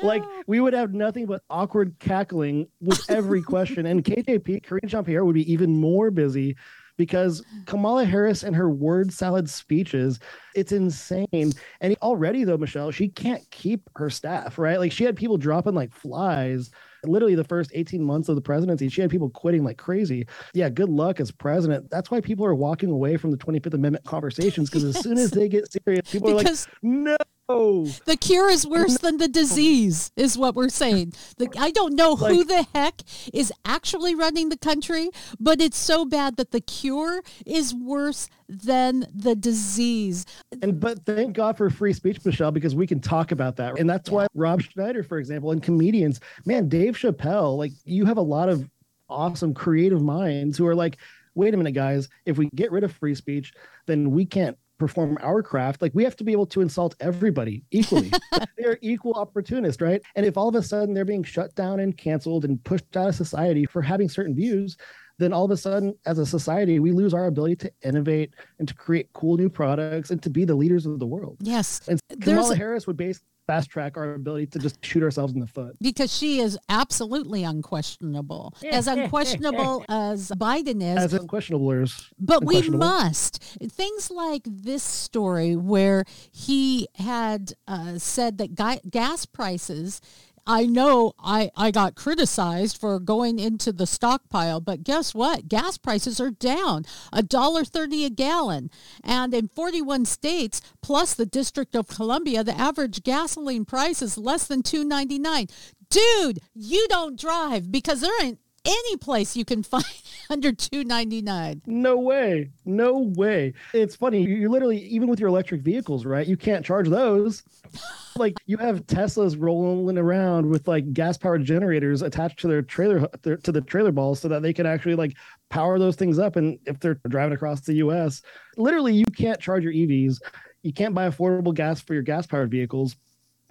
[0.04, 5.24] like we would have nothing but awkward cackling with every question and kjp Karine jean-pierre
[5.24, 6.56] would be even more busy
[6.98, 10.20] because kamala harris and her word salad speeches
[10.54, 11.54] it's insane.
[11.80, 14.78] And already though michelle she can't keep her staff right?
[14.80, 16.72] Like she had people dropping like flies
[17.06, 18.88] literally the first 18 months of the presidency.
[18.90, 20.28] She had people quitting like crazy.
[20.54, 21.90] Yeah good luck as president.
[21.90, 25.32] That's why people are walking away from the 25th amendment conversations because as soon as
[25.32, 27.18] they get serious people Because- are like no
[27.54, 27.86] Oh.
[28.06, 31.14] The cure is worse than the disease, is what we're saying.
[31.38, 33.02] The, I don't know who Like- the heck
[33.34, 35.10] is actually running the country,
[35.40, 40.26] but it's so bad that the cure is worse than the disease.
[40.62, 43.80] And but thank God for free speech, Michelle, because we can talk about that.
[43.80, 48.18] And that's why Rob Schneider, for example, and comedians, man, Dave Chappelle, like you have
[48.18, 48.70] a lot of
[49.10, 50.98] awesome creative minds who are like,
[51.36, 53.54] wait a minute, guys, if we get rid of free speech,
[53.86, 55.82] then we can't perform our craft.
[55.82, 58.12] Like we have to be able to insult everybody equally.
[58.58, 60.02] they're equal opportunists, right?
[60.16, 63.10] And if all of a sudden they're being shut down and canceled and pushed out
[63.10, 64.78] of society for having certain views,
[65.22, 68.68] then all of a sudden, as a society, we lose our ability to innovate and
[68.68, 71.38] to create cool new products and to be the leaders of the world.
[71.42, 71.82] Yes.
[71.88, 75.34] And There's Kamala a- Harris would basically fast track our ability to just shoot ourselves
[75.34, 75.76] in the foot.
[75.82, 80.98] Because she is absolutely unquestionable, as unquestionable as Biden is.
[80.98, 82.08] As unquestionablers.
[82.20, 83.42] But we must.
[83.72, 90.02] Things like this story where he had uh, said that ga- gas prices.
[90.46, 95.48] I know I, I got criticized for going into the stockpile, but guess what?
[95.48, 98.70] Gas prices are down a dollar thirty a gallon,
[99.04, 104.18] and in forty one states plus the District of Columbia, the average gasoline price is
[104.18, 105.48] less than two ninety nine.
[105.90, 109.86] Dude, you don't drive because there ain't any place you can find
[110.30, 111.62] under two ninety nine.
[111.66, 112.52] No way.
[112.66, 113.54] No way.
[113.74, 114.22] It's funny.
[114.22, 116.26] You literally, even with your electric vehicles, right?
[116.26, 117.44] You can't charge those.
[118.18, 123.08] like you have Teslas rolling around with like gas powered generators attached to their trailer
[123.24, 125.16] their, to the trailer balls so that they can actually like
[125.50, 126.36] power those things up.
[126.36, 128.22] And if they're driving across the US,
[128.58, 130.20] literally you can't charge your EVs.
[130.64, 132.96] You can't buy affordable gas for your gas powered vehicles.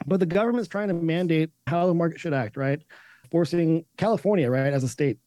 [0.07, 2.81] But the government's trying to mandate how the market should act, right?
[3.31, 5.19] Forcing California, right, as a state,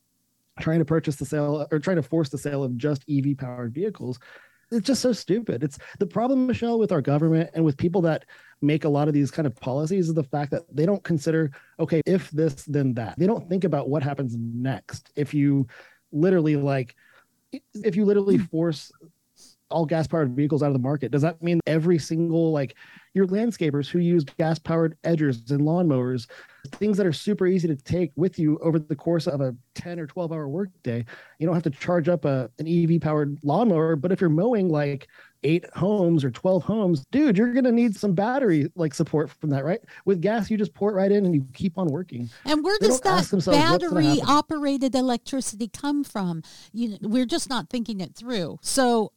[0.60, 3.74] trying to purchase the sale or trying to force the sale of just EV powered
[3.74, 4.20] vehicles.
[4.72, 5.64] It's just so stupid.
[5.64, 8.26] It's the problem, Michelle, with our government and with people that
[8.62, 11.52] make a lot of these kind of policies is the fact that they don't consider,
[11.80, 13.18] okay, if this, then that.
[13.20, 15.12] They don't think about what happens next.
[15.16, 15.68] If you
[16.12, 16.96] literally like,
[17.52, 18.46] if you literally hmm.
[18.46, 18.92] force
[19.70, 22.76] all gas powered vehicles out of the market, does that mean every single like
[23.14, 26.28] your landscapers who use gas powered edgers and lawnmowers,
[26.70, 30.00] things that are super easy to take with you over the course of a 10
[30.00, 31.06] or 12 hour workday,
[31.40, 33.96] you don't have to charge up a, an EV powered lawnmower.
[33.96, 35.08] But if you're mowing like
[35.44, 39.50] eight homes or 12 homes, dude, you're going to need some battery like support from
[39.52, 39.82] that, right?
[40.06, 42.30] With gas, you just pour it right in and you keep on working.
[42.46, 46.44] And where does that themselves what's gonna battery operated electricity come from?
[46.72, 48.60] You know, we're just not thinking it through.
[48.62, 49.12] So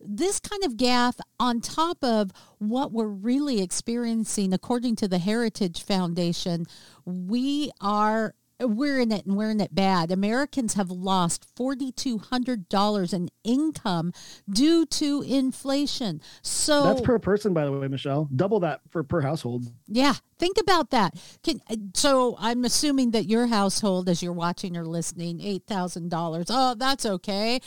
[0.00, 5.82] this kind of gaffe on top of what we're really experiencing according to the Heritage
[5.82, 6.66] Foundation,
[7.04, 10.10] we are we're in it and we're in it bad.
[10.10, 14.12] Americans have lost $4,200 in income
[14.48, 16.20] due to inflation.
[16.42, 18.28] So That's per person, by the way, Michelle.
[18.34, 19.66] Double that for per household.
[19.86, 21.14] yeah, think about that.
[21.42, 21.60] Can,
[21.94, 26.46] so I'm assuming that your household, as you're watching or listening, eight thousand dollars.
[26.48, 27.60] Oh, that's okay.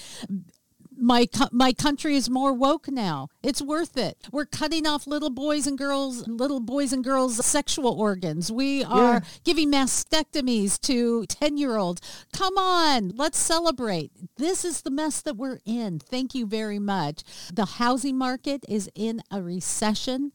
[1.04, 3.30] My co- my country is more woke now.
[3.42, 4.18] It's worth it.
[4.32, 8.52] We're cutting off little boys and girls, little boys and girls' sexual organs.
[8.52, 9.20] We are Yeah.
[9.44, 12.02] giving mastectomies to ten year olds.
[12.32, 14.12] Come on, let's celebrate.
[14.38, 15.98] This is the mess that we're in.
[15.98, 17.24] Thank you very much.
[17.52, 20.32] The housing market is in a recession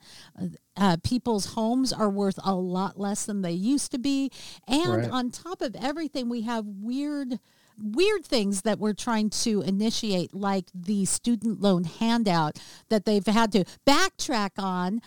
[0.78, 4.30] uh, people's homes are worth a lot less than they used to be.
[4.68, 5.10] And Right.
[5.10, 7.40] on top of everything, we have weird
[7.78, 12.58] weird things that we're trying to initiate like the student loan handout
[12.88, 15.00] that they've had to backtrack on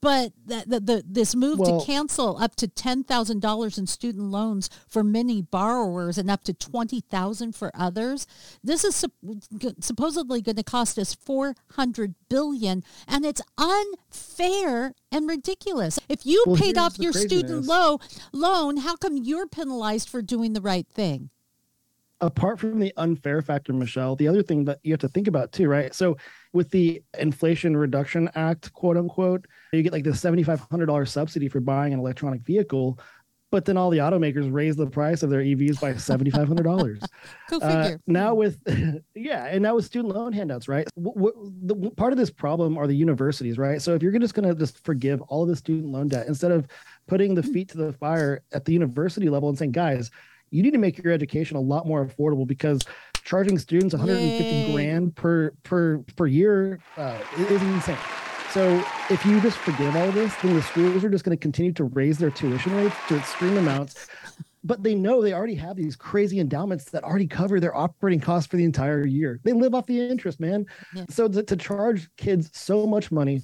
[0.00, 4.68] but the, the, the this move Well- to cancel up to $10,000 in student loans
[4.86, 8.26] for many borrowers and up to 20,000 for others.
[8.62, 9.02] This is
[9.58, 15.98] g- supposedly going to cost us $400 billion, and it's unfair and ridiculous.
[16.08, 17.68] If you Well, paid off your student craziness.
[17.68, 17.98] loan
[18.32, 21.30] loan how come you're penalized for doing the right thing
[22.20, 25.52] apart from the unfair factor, Michelle, the other thing that you have to think about
[25.52, 25.94] too, right?
[25.94, 26.16] So
[26.52, 31.92] with the Inflation Reduction Act, quote unquote, you get like the $7,500 subsidy for buying
[31.92, 32.98] an electronic vehicle,
[33.50, 37.00] but then all the automakers raise the price of their EVs by $7,500.
[37.50, 38.58] go Uh, figure now with
[39.14, 42.78] yeah and now with student loan handouts right w- w- the part of this problem
[42.78, 45.56] are the universities right so if you're just going to just forgive all of the
[45.56, 46.68] student loan debt instead of
[47.08, 50.12] putting the feet to the fire at the university level and saying guys
[50.50, 52.80] you need to make your education a lot more affordable because
[53.24, 54.72] charging students 150 Yay.
[54.72, 57.98] grand per per per year uh, is insane
[58.52, 61.72] so if you just forgive all this then the schools are just going to continue
[61.72, 64.08] to raise their tuition rates to extreme amounts
[64.62, 68.46] but they know they already have these crazy endowments that already cover their operating costs
[68.46, 69.40] for the entire year.
[69.42, 70.66] They live off the interest, man.
[70.94, 71.04] Yeah.
[71.08, 73.42] So to, to charge kids so much money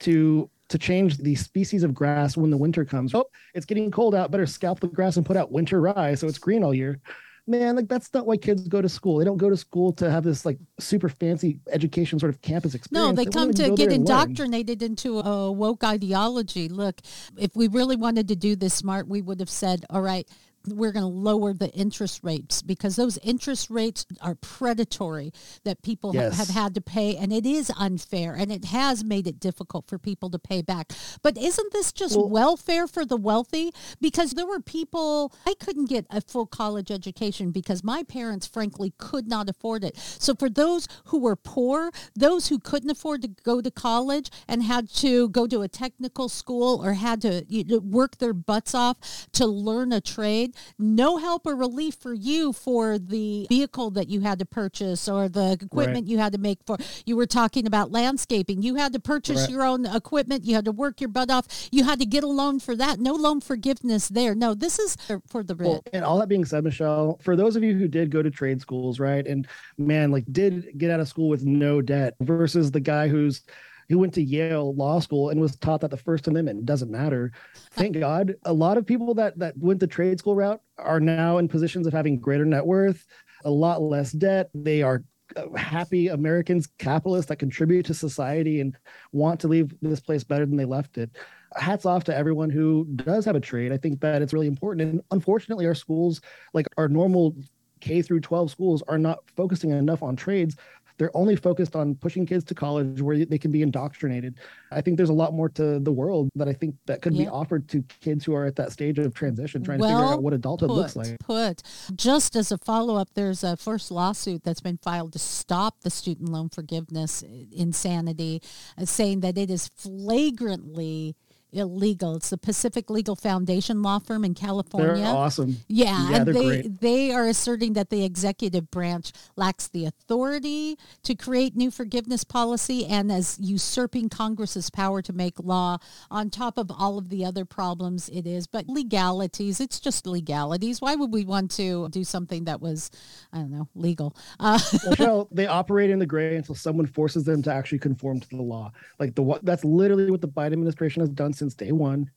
[0.00, 3.14] to to change the species of grass when the winter comes.
[3.14, 4.30] Oh, it's getting cold out.
[4.30, 7.00] Better scalp the grass and put out winter rye so it's green all year.
[7.48, 9.18] Man, like that's not why kids go to school.
[9.18, 12.74] They don't go to school to have this like super fancy education sort of campus
[12.74, 13.08] experience.
[13.08, 14.20] No, they come wanna to get there and learn.
[14.20, 16.68] indoctrinated into a woke ideology.
[16.68, 17.00] Look,
[17.38, 20.28] if we really wanted to do this smart, we would have said, all right,
[20.66, 25.32] we're going to lower the interest rates because those interest rates are predatory
[25.64, 26.36] that people Yes.
[26.36, 29.98] have had to pay and it is unfair and it has made it difficult for
[29.98, 30.92] people to pay back.
[31.22, 33.72] But isn't this just Well- welfare for the wealthy?
[34.00, 38.92] Because there were people I couldn't get a full college education because my parents frankly
[38.98, 39.96] could not afford it.
[40.18, 44.62] So for those who were poor, those who couldn't afford to go to college and
[44.62, 48.74] had to go to a technical school or had to you know, work their butts
[48.74, 54.08] off to learn a trade, no help or relief for you for the vehicle that
[54.08, 57.66] you had to purchase or the equipment you had to make for you were talking
[57.66, 58.62] about landscaping.
[58.62, 59.50] You had to purchase Right.
[59.50, 62.28] your own equipment, you had to work your butt off, you had to get a
[62.28, 62.98] loan for that.
[62.98, 64.34] No loan forgiveness there.
[64.34, 65.66] No, this is for the rich.
[65.68, 68.30] Well, and all that being said, Michelle, for those of you who did go to
[68.30, 69.46] trade schools, right, and
[69.78, 73.42] man, like did get out of school with no debt versus the guy who's
[73.88, 77.32] who went to Yale Law School and was taught that the First Amendment doesn't matter.
[77.72, 81.38] Thank God, a lot of people that that went the trade school route are now
[81.38, 83.06] in positions of having greater net worth,
[83.44, 84.50] a lot less debt.
[84.54, 85.02] They are
[85.36, 88.76] uh, happy Americans, capitalists that contribute to society and
[89.12, 91.10] want to leave this place better than they left it
[91.54, 93.72] hats off to everyone who does have a trade.
[93.72, 94.88] I think that it's really important.
[94.88, 96.20] And unfortunately, our schools,
[96.52, 97.36] like our normal
[97.80, 100.56] K through 12 schools, are not focusing enough on trades.
[100.98, 104.38] They're only focused on pushing kids to college where they can be indoctrinated.
[104.70, 107.26] I think there's a lot more to the world that I think that could be
[107.26, 110.32] offered to kids who are at that stage of transition, trying to figure out what
[110.32, 111.18] adulthood looks like.
[111.20, 111.62] Put
[111.94, 115.90] just as a follow up, there's a first lawsuit that's been filed to stop the
[115.90, 118.42] student loan forgiveness insanity,
[118.78, 121.14] uh, saying that it is flagrantly
[121.56, 122.16] illegal.
[122.16, 124.96] It's the Pacific Legal Foundation law firm in California.
[125.04, 125.58] They're awesome.
[125.68, 126.80] Yeah, Yeah, and they great.
[126.80, 132.86] they are asserting that the executive branch lacks the authority to create new forgiveness policy
[132.86, 135.78] and as usurping Congress's power to make law
[136.10, 138.46] on top of all of the other problems it is.
[138.46, 140.80] But legalities, it's just legalities.
[140.80, 142.90] Why would we want to do something that was,
[143.32, 144.16] I don't know, legal?
[144.40, 144.58] Uh,
[144.90, 148.42] Michelle, they operate in the gray until someone forces them to actually conform to the
[148.42, 148.72] law.
[148.98, 152.10] Like the that's literally what the Biden administration has done since day one.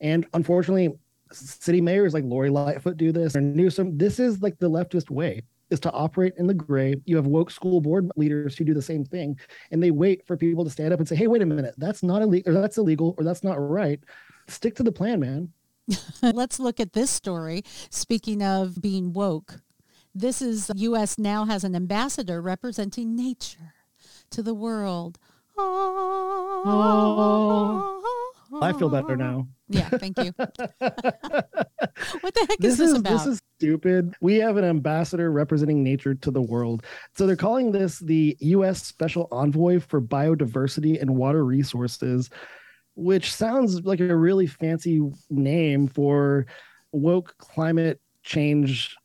[0.00, 0.96] And unfortunately,
[1.32, 3.96] city mayors like Lori Lightfoot do this and Newsom.
[3.96, 6.94] This is like the leftist way is to operate in the gray.
[7.04, 9.38] You have woke school board leaders who do the same thing,
[9.70, 12.02] and they wait for people to stand up and say, "Hey, wait a minute, that's
[12.02, 14.00] not illegal, or that's illegal, or that's not right."
[14.48, 15.52] Stick to the plan, man.
[16.22, 17.62] Let's look at this story.
[17.90, 19.60] Speaking of being woke,
[20.14, 21.18] this is U.S.
[21.18, 23.74] now has an ambassador representing nature
[24.30, 25.18] to the world.
[25.56, 26.62] Oh,
[28.60, 29.46] I feel better now.
[29.68, 30.32] Yeah, thank you.
[30.36, 33.12] what the heck This is this is about?
[33.12, 34.14] this is stupid.
[34.20, 36.84] We have an ambassador representing nature to the world.
[37.14, 38.82] So they're calling this the U.S.
[38.82, 42.30] Special Envoy for Biodiversity and Water Resources,
[42.94, 46.46] which sounds like a really fancy name for
[46.92, 48.96] woke climate change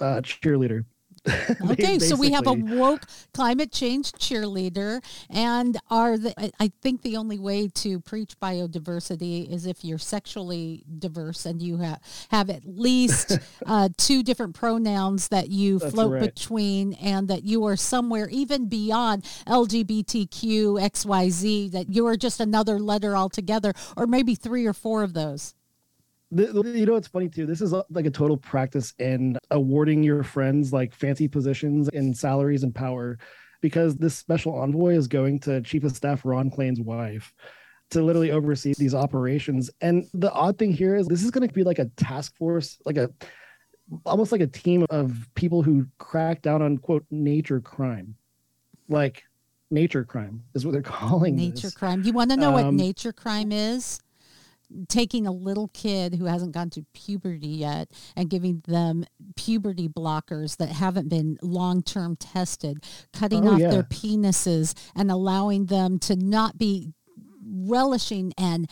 [0.00, 0.84] uh, cheerleader.
[1.70, 7.16] Okay, so we have a woke climate change cheerleader, and are the, I- think the
[7.16, 12.00] only way to preach biodiversity is if you're sexually diverse and you have
[12.30, 16.22] have at least uh, two different pronouns that you That's float right.
[16.22, 22.78] between, and that you are somewhere even beyond LGBTQ XYZ, that you are just another
[22.78, 25.54] letter altogether, or maybe three or four of those.
[26.30, 30.72] You know it's funny too this is like a total practice in awarding your friends
[30.72, 33.18] like fancy positions and salaries and power
[33.62, 37.32] because this special envoy is going to chief of staff ron klain's wife
[37.90, 41.54] to literally oversee these operations and the odd thing here is this is going to
[41.54, 43.08] be like a task force like a
[44.04, 48.14] almost like a team of people who crack down on quote nature crime
[48.90, 49.22] like
[49.70, 51.74] nature crime is what they're calling Nature this.
[51.74, 52.02] crime.
[52.02, 54.00] You want to know what Um, nature crime is?
[54.88, 59.04] Taking a little kid who hasn't gone to puberty yet and giving them
[59.34, 63.70] puberty blockers that haven't been long term tested, cutting Oh, off yeah.
[63.70, 66.92] their penises and allowing them to not be
[67.50, 68.70] relishing and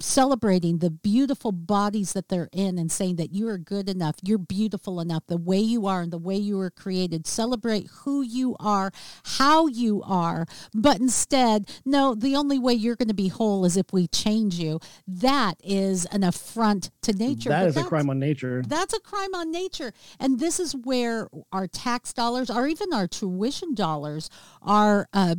[0.00, 4.38] celebrating the beautiful bodies that they're in and saying that you are good enough, you're
[4.38, 7.26] beautiful enough, the way you are and the way you were created.
[7.26, 8.92] Celebrate who you are,
[9.38, 10.46] how you are.
[10.74, 14.54] But instead, no, the only way you're going to be whole is if we change
[14.56, 14.80] you.
[15.06, 17.50] That is an affront to nature.
[17.50, 19.92] that But is a crime on nature that's a crime on nature.
[20.20, 24.30] And this is where our tax dollars or even our tuition dollars
[24.62, 25.36] are uh,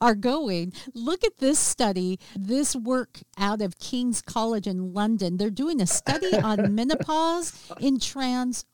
[0.00, 0.72] are going.
[0.94, 5.36] Look at this study, this work out of King's College in London.
[5.36, 8.64] They're doing a study on menopause in trans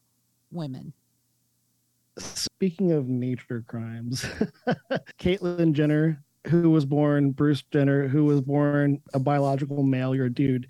[0.50, 0.92] women.
[2.18, 4.24] Speaking of nature crimes,
[5.18, 10.32] Caitlyn Jenner, who was born Bruce Jenner, who was born a biological male, you're a
[10.32, 10.68] dude.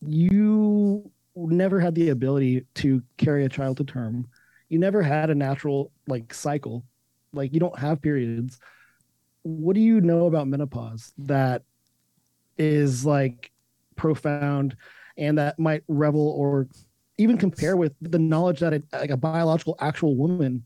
[0.00, 4.26] You never had the ability to carry a child to term.
[4.68, 6.84] You never had a natural like cycle.
[7.32, 8.58] Like you don't have periods.
[9.44, 11.62] What do you know about menopause that
[12.58, 13.52] is like
[13.96, 14.76] profound
[15.16, 16.66] and that might revel or
[17.18, 20.64] even compare with the knowledge that a, like a biological actual woman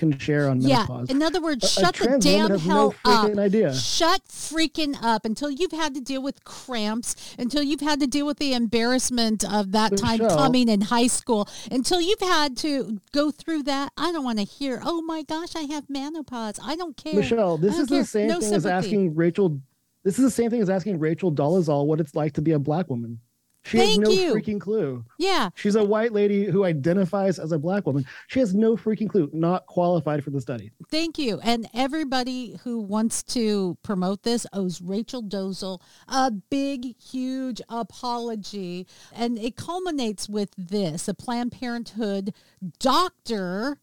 [0.00, 0.86] can share on Yeah.
[1.08, 2.94] In other words, A- a shut the damn has no hell
[3.30, 3.38] up.
[3.38, 3.72] idea.
[3.74, 8.26] Shut freaking up until you've had to deal with cramps, until you've had to deal
[8.26, 13.30] with the embarrassment of that time coming in high school, until you've had to go
[13.30, 13.92] through that.
[13.96, 16.58] I don't want to hear, oh my gosh, I have menopause.
[16.62, 17.14] I don't care.
[17.14, 19.60] Michelle, this is the same No thing as asking Rachel.
[20.02, 22.58] This is the same thing as asking Rachel Dolezal what it's like to be a
[22.58, 23.20] black woman.
[23.62, 24.34] She Thank has no you.
[24.34, 25.04] freaking clue.
[25.18, 25.50] Yeah.
[25.54, 28.06] She's a white lady who identifies as a black woman.
[28.28, 29.28] She has no freaking clue.
[29.34, 30.70] Not qualified for the study.
[30.90, 31.40] Thank you.
[31.42, 38.86] And everybody who wants to promote this owes Rachel Dolezal a big, huge apology.
[39.12, 42.32] And it culminates with this a Planned Parenthood
[42.78, 43.78] doctor,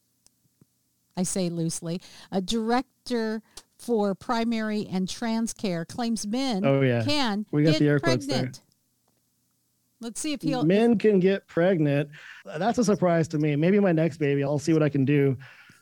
[1.16, 3.42] I say loosely, a director
[3.78, 7.04] for primary and trans care claims men Oh, yeah.
[7.06, 8.56] can We got get the air quotes pregnant.
[8.56, 8.63] there.
[10.00, 10.64] Let's see if he'll.
[10.64, 12.10] Men can get pregnant.
[12.46, 13.56] That's a surprise to me.
[13.56, 15.38] Maybe my next baby, I'll see what I can do.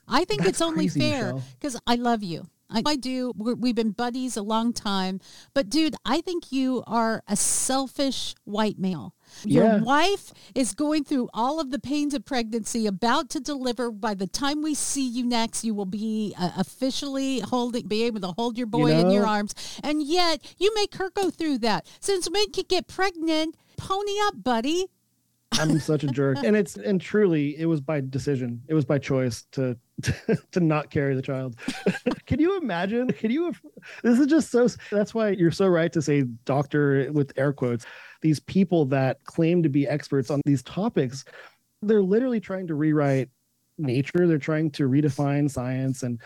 [0.08, 2.47] I think That's it's only crazy, fair because I love you.
[2.69, 3.32] I, I do.
[3.36, 5.19] We're, we've been buddies a long time.
[5.54, 9.13] But, dude, I think you are a selfish white male.
[9.43, 9.82] Your Yeah.
[9.82, 13.91] wife is going through all of the pains of pregnancy, about to deliver.
[13.91, 18.21] By the time we see you next, you will be uh, officially holding, be able
[18.21, 19.54] to hold your boy in your arms.
[19.84, 21.86] And yet, you make her go through that.
[21.99, 24.88] Since men can get pregnant, pony up, buddy.
[25.59, 26.38] I'm such a jerk.
[26.43, 28.61] And it's and truly it was by decision.
[28.67, 29.77] It was by choice to
[30.51, 31.55] to, not carry the child.
[32.25, 33.11] Can you imagine?
[33.11, 33.53] Can you
[34.03, 37.85] this is just so that's why you're so right to say doctor with air quotes.
[38.21, 41.23] These people that claim to be experts on these topics,
[41.81, 43.30] they're literally trying to rewrite
[43.78, 44.28] nature.
[44.28, 46.19] They're trying to redefine science and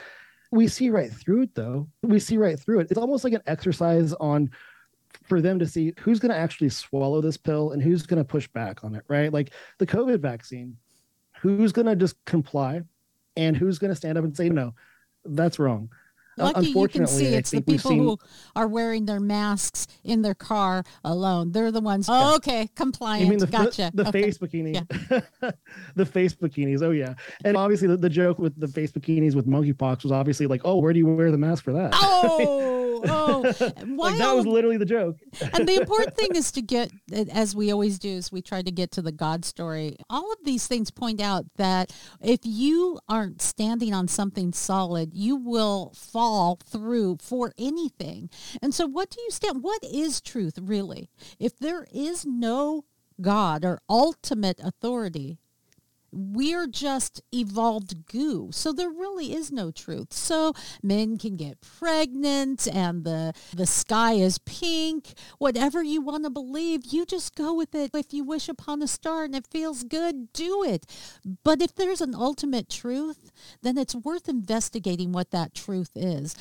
[0.52, 1.88] we see right through it though.
[2.02, 2.88] We see right through it.
[2.90, 4.50] It's almost like an exercise on
[5.24, 8.24] for them to see who's going to actually swallow this pill and who's going to
[8.26, 9.32] push back on it, right?
[9.34, 10.78] Like the COVID vaccine,
[11.42, 12.82] who's going to just comply
[13.38, 14.74] and who's going to stand up and say, no,
[15.26, 15.90] that's wrong.
[16.38, 18.18] Uh, Lucky you can unfortunately, see I it's the people seen- who
[18.56, 21.52] are wearing their masks in their car alone.
[21.52, 22.08] They're the ones.
[22.10, 23.26] Oh, okay, compliant.
[23.26, 23.92] You mean the gotcha.
[23.94, 24.22] the, the Okay.
[24.24, 25.52] face bikini, yeah.
[25.98, 26.82] the face bikinis?
[26.82, 30.48] Oh yeah, and obviously the, the joke with the face bikinis with monkeypox was obviously
[30.48, 31.94] like, oh, where do you wear the mask for that?
[32.02, 33.42] Oh, oh.
[33.86, 35.18] Why like that was literally the joke.
[35.54, 36.92] and the important thing is to get,
[37.32, 39.98] as we always do, is we try to get to the God story.
[40.10, 45.36] All of these things point out that if you aren't standing on something solid, you
[45.36, 48.30] will fall through for anything.
[48.62, 49.64] And so, what do you stand?
[49.64, 51.10] What is truth really?
[51.40, 52.86] If there is no
[53.22, 55.38] God or ultimate authority,
[56.12, 58.50] we're just evolved goo.
[58.52, 60.14] So there really is no truth.
[60.14, 65.14] So men can get pregnant and the the sky is pink.
[65.38, 67.92] Whatever you want to believe, you just go with it.
[67.94, 70.86] If you wish upon a star and it feels good, do it.
[71.44, 73.32] But if there's an ultimate truth,
[73.62, 76.36] then it's worth investigating what that truth is.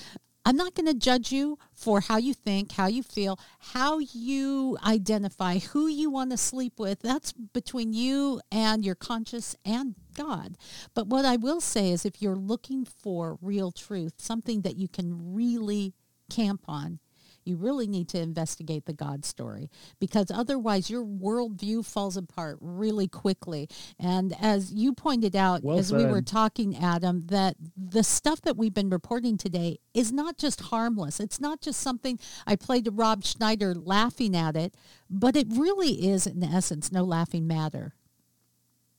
[0.48, 3.38] I'm not going to judge you for how you think, how you feel,
[3.74, 7.00] how you identify, who you want to sleep with.
[7.00, 10.56] That's between you and your conscious and God.
[10.94, 14.88] But what I will say is if you're looking for real truth, something that you
[14.88, 15.92] can really
[16.30, 17.00] camp on,
[17.48, 23.08] you really need to investigate the God story because otherwise your worldview falls apart really
[23.08, 23.68] quickly.
[23.98, 28.56] And as you pointed out, Well as we were talking, Adam, that the stuff that
[28.56, 31.18] we've been reporting today is not just harmless.
[31.18, 34.74] It's not just something I played to Rob Schneider laughing at it,
[35.08, 37.94] but it really is, in essence, no laughing matter.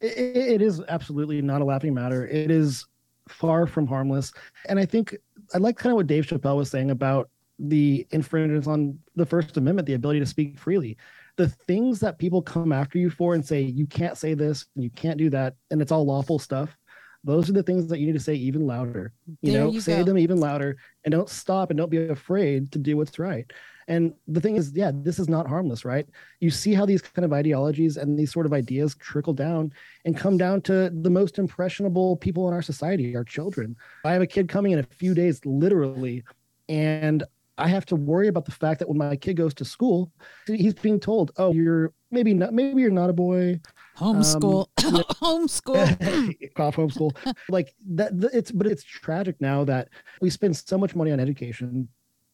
[0.02, 2.28] it, it is absolutely not a laughing matter.
[2.28, 2.86] It is
[3.28, 4.34] far from harmless.
[4.68, 5.16] And I think
[5.54, 7.30] I like kind of what Dave Chappelle was saying about
[7.60, 10.97] the infringements on the First Amendment, the ability to speak freely.
[11.36, 14.84] The things that people come after you for and say, you can't say this and
[14.84, 16.76] you can't do that, and it's all lawful stuff.
[17.24, 19.12] Those are the things that you need to say even louder.
[19.41, 20.03] You There know, you say go.
[20.05, 23.49] them even louder and don't stop and don't be afraid to do what's right.
[23.89, 26.07] And the thing is, yeah, this is not harmless, right?
[26.39, 29.74] You see how these kind of ideologies and these sort of ideas trickle down
[30.05, 33.76] and come down to the most impressionable people in our society, our children.
[34.05, 36.24] I have a kid coming in a few days, literally,
[36.70, 37.24] and
[37.60, 40.12] I have to worry about the fact that when my kid goes to school,
[40.47, 43.60] he's being told, "Oh, you're maybe not, maybe you're not a boy."
[43.97, 44.68] Homeschool.
[44.86, 46.53] Um, Homeschool.
[46.55, 47.16] cough homeschool.
[47.49, 49.89] Like that it's but it's tragic now that
[50.22, 51.88] we spend so much money on education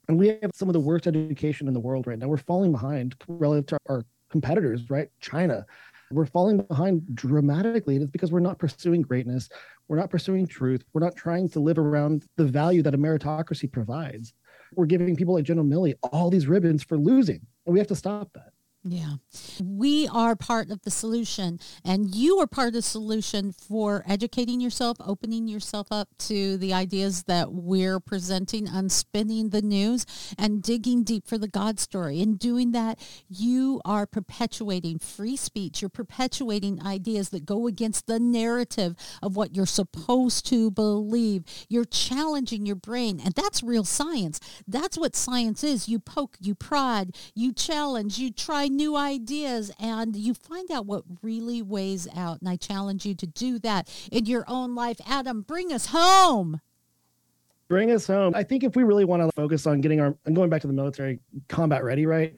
[0.07, 2.27] and we have some of the worst education in the world right now.
[2.27, 5.09] We're falling behind relative to our competitors right?
[5.19, 5.65] China.
[6.11, 9.49] We're falling behind dramatically and it's because we're not pursuing greatness.
[9.87, 10.83] We're not pursuing truth.
[10.93, 14.33] We're not trying to live around the value that a meritocracy provides
[14.73, 17.41] we're giving people like general milley all these ribbons for losing.
[17.65, 18.53] And we have to stop that
[18.87, 19.15] Yeah.
[19.59, 24.61] We are part of the solution, and you are part of the solution for educating
[24.61, 30.05] yourself, opening yourself up to the ideas that we're presenting on spinning the news
[30.37, 32.21] and digging deep for the God story.
[32.21, 35.81] In doing that, you are perpetuating free speech.
[35.81, 41.43] You're perpetuating ideas that go against the narrative of what you're supposed to believe.
[41.69, 44.39] You're challenging your brain, and that's real science.
[44.67, 45.89] That's what science is.
[45.89, 51.03] You poke, you prod, you challenge, you try new ideas, and you find out what
[51.21, 52.39] really weighs out.
[52.41, 54.99] And I challenge you to do that in your own life.
[55.07, 56.61] Adam, bring us home.
[57.67, 58.33] bring us home.
[58.35, 60.67] I think if we really want to focus on getting our and going back to
[60.67, 61.19] the military
[61.49, 62.35] combat ready, right?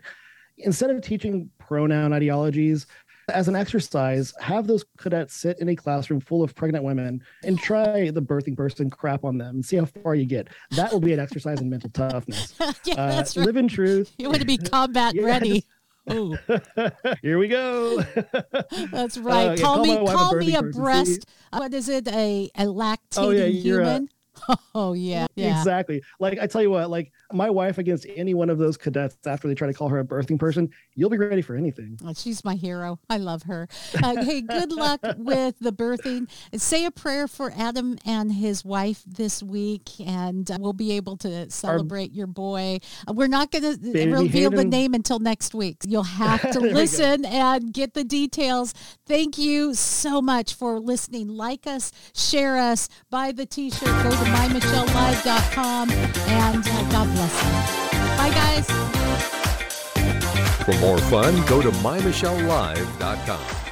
[0.59, 2.87] Instead of teaching pronoun ideologies
[3.29, 7.59] as an exercise, have those cadets sit in a classroom full of pregnant women and
[7.59, 10.47] try the birthing person crap on them and see how far you get.
[10.71, 12.55] That will be an exercise in mental toughness.
[12.85, 13.45] yeah, Uh, that's right.
[13.45, 14.13] Live in truth.
[14.17, 15.65] You want to be combat Yeah, ready.
[16.09, 16.37] Oh,
[17.21, 18.01] Here we go.
[18.91, 19.47] that's right.
[19.49, 21.25] Uh, yeah, call, call me, call me a breast.
[21.51, 22.07] uh, What is it?
[22.07, 24.09] A a lactating Oh, yeah, human.
[24.75, 25.57] Oh yeah, yeah.
[25.57, 26.03] Exactly.
[26.19, 29.47] Like I tell you what, like my wife against any one of those cadets after
[29.47, 31.97] they try to call her a birthing person, you'll be ready for anything.
[32.05, 32.99] Oh, she's my hero.
[33.09, 33.67] I love her.
[34.03, 36.29] Uh, hey, good luck with the birthing.
[36.55, 41.17] Say a prayer for Adam and his wife this week, and uh, we'll be able
[41.17, 42.77] to celebrate your boy.
[43.07, 45.77] Uh, we're not going to Baby reveal the name until next week.
[45.87, 46.75] You'll have to There we go.
[46.75, 48.73] listen and get the details.
[49.07, 51.29] Thank you so much for listening.
[51.29, 57.51] Like us, share us, buy the t-shirt, go to mymichellelive.com, and uh, God bless you.
[58.17, 58.67] Bye, guys.
[60.65, 63.66] For more fun, go to mymichellelive.com.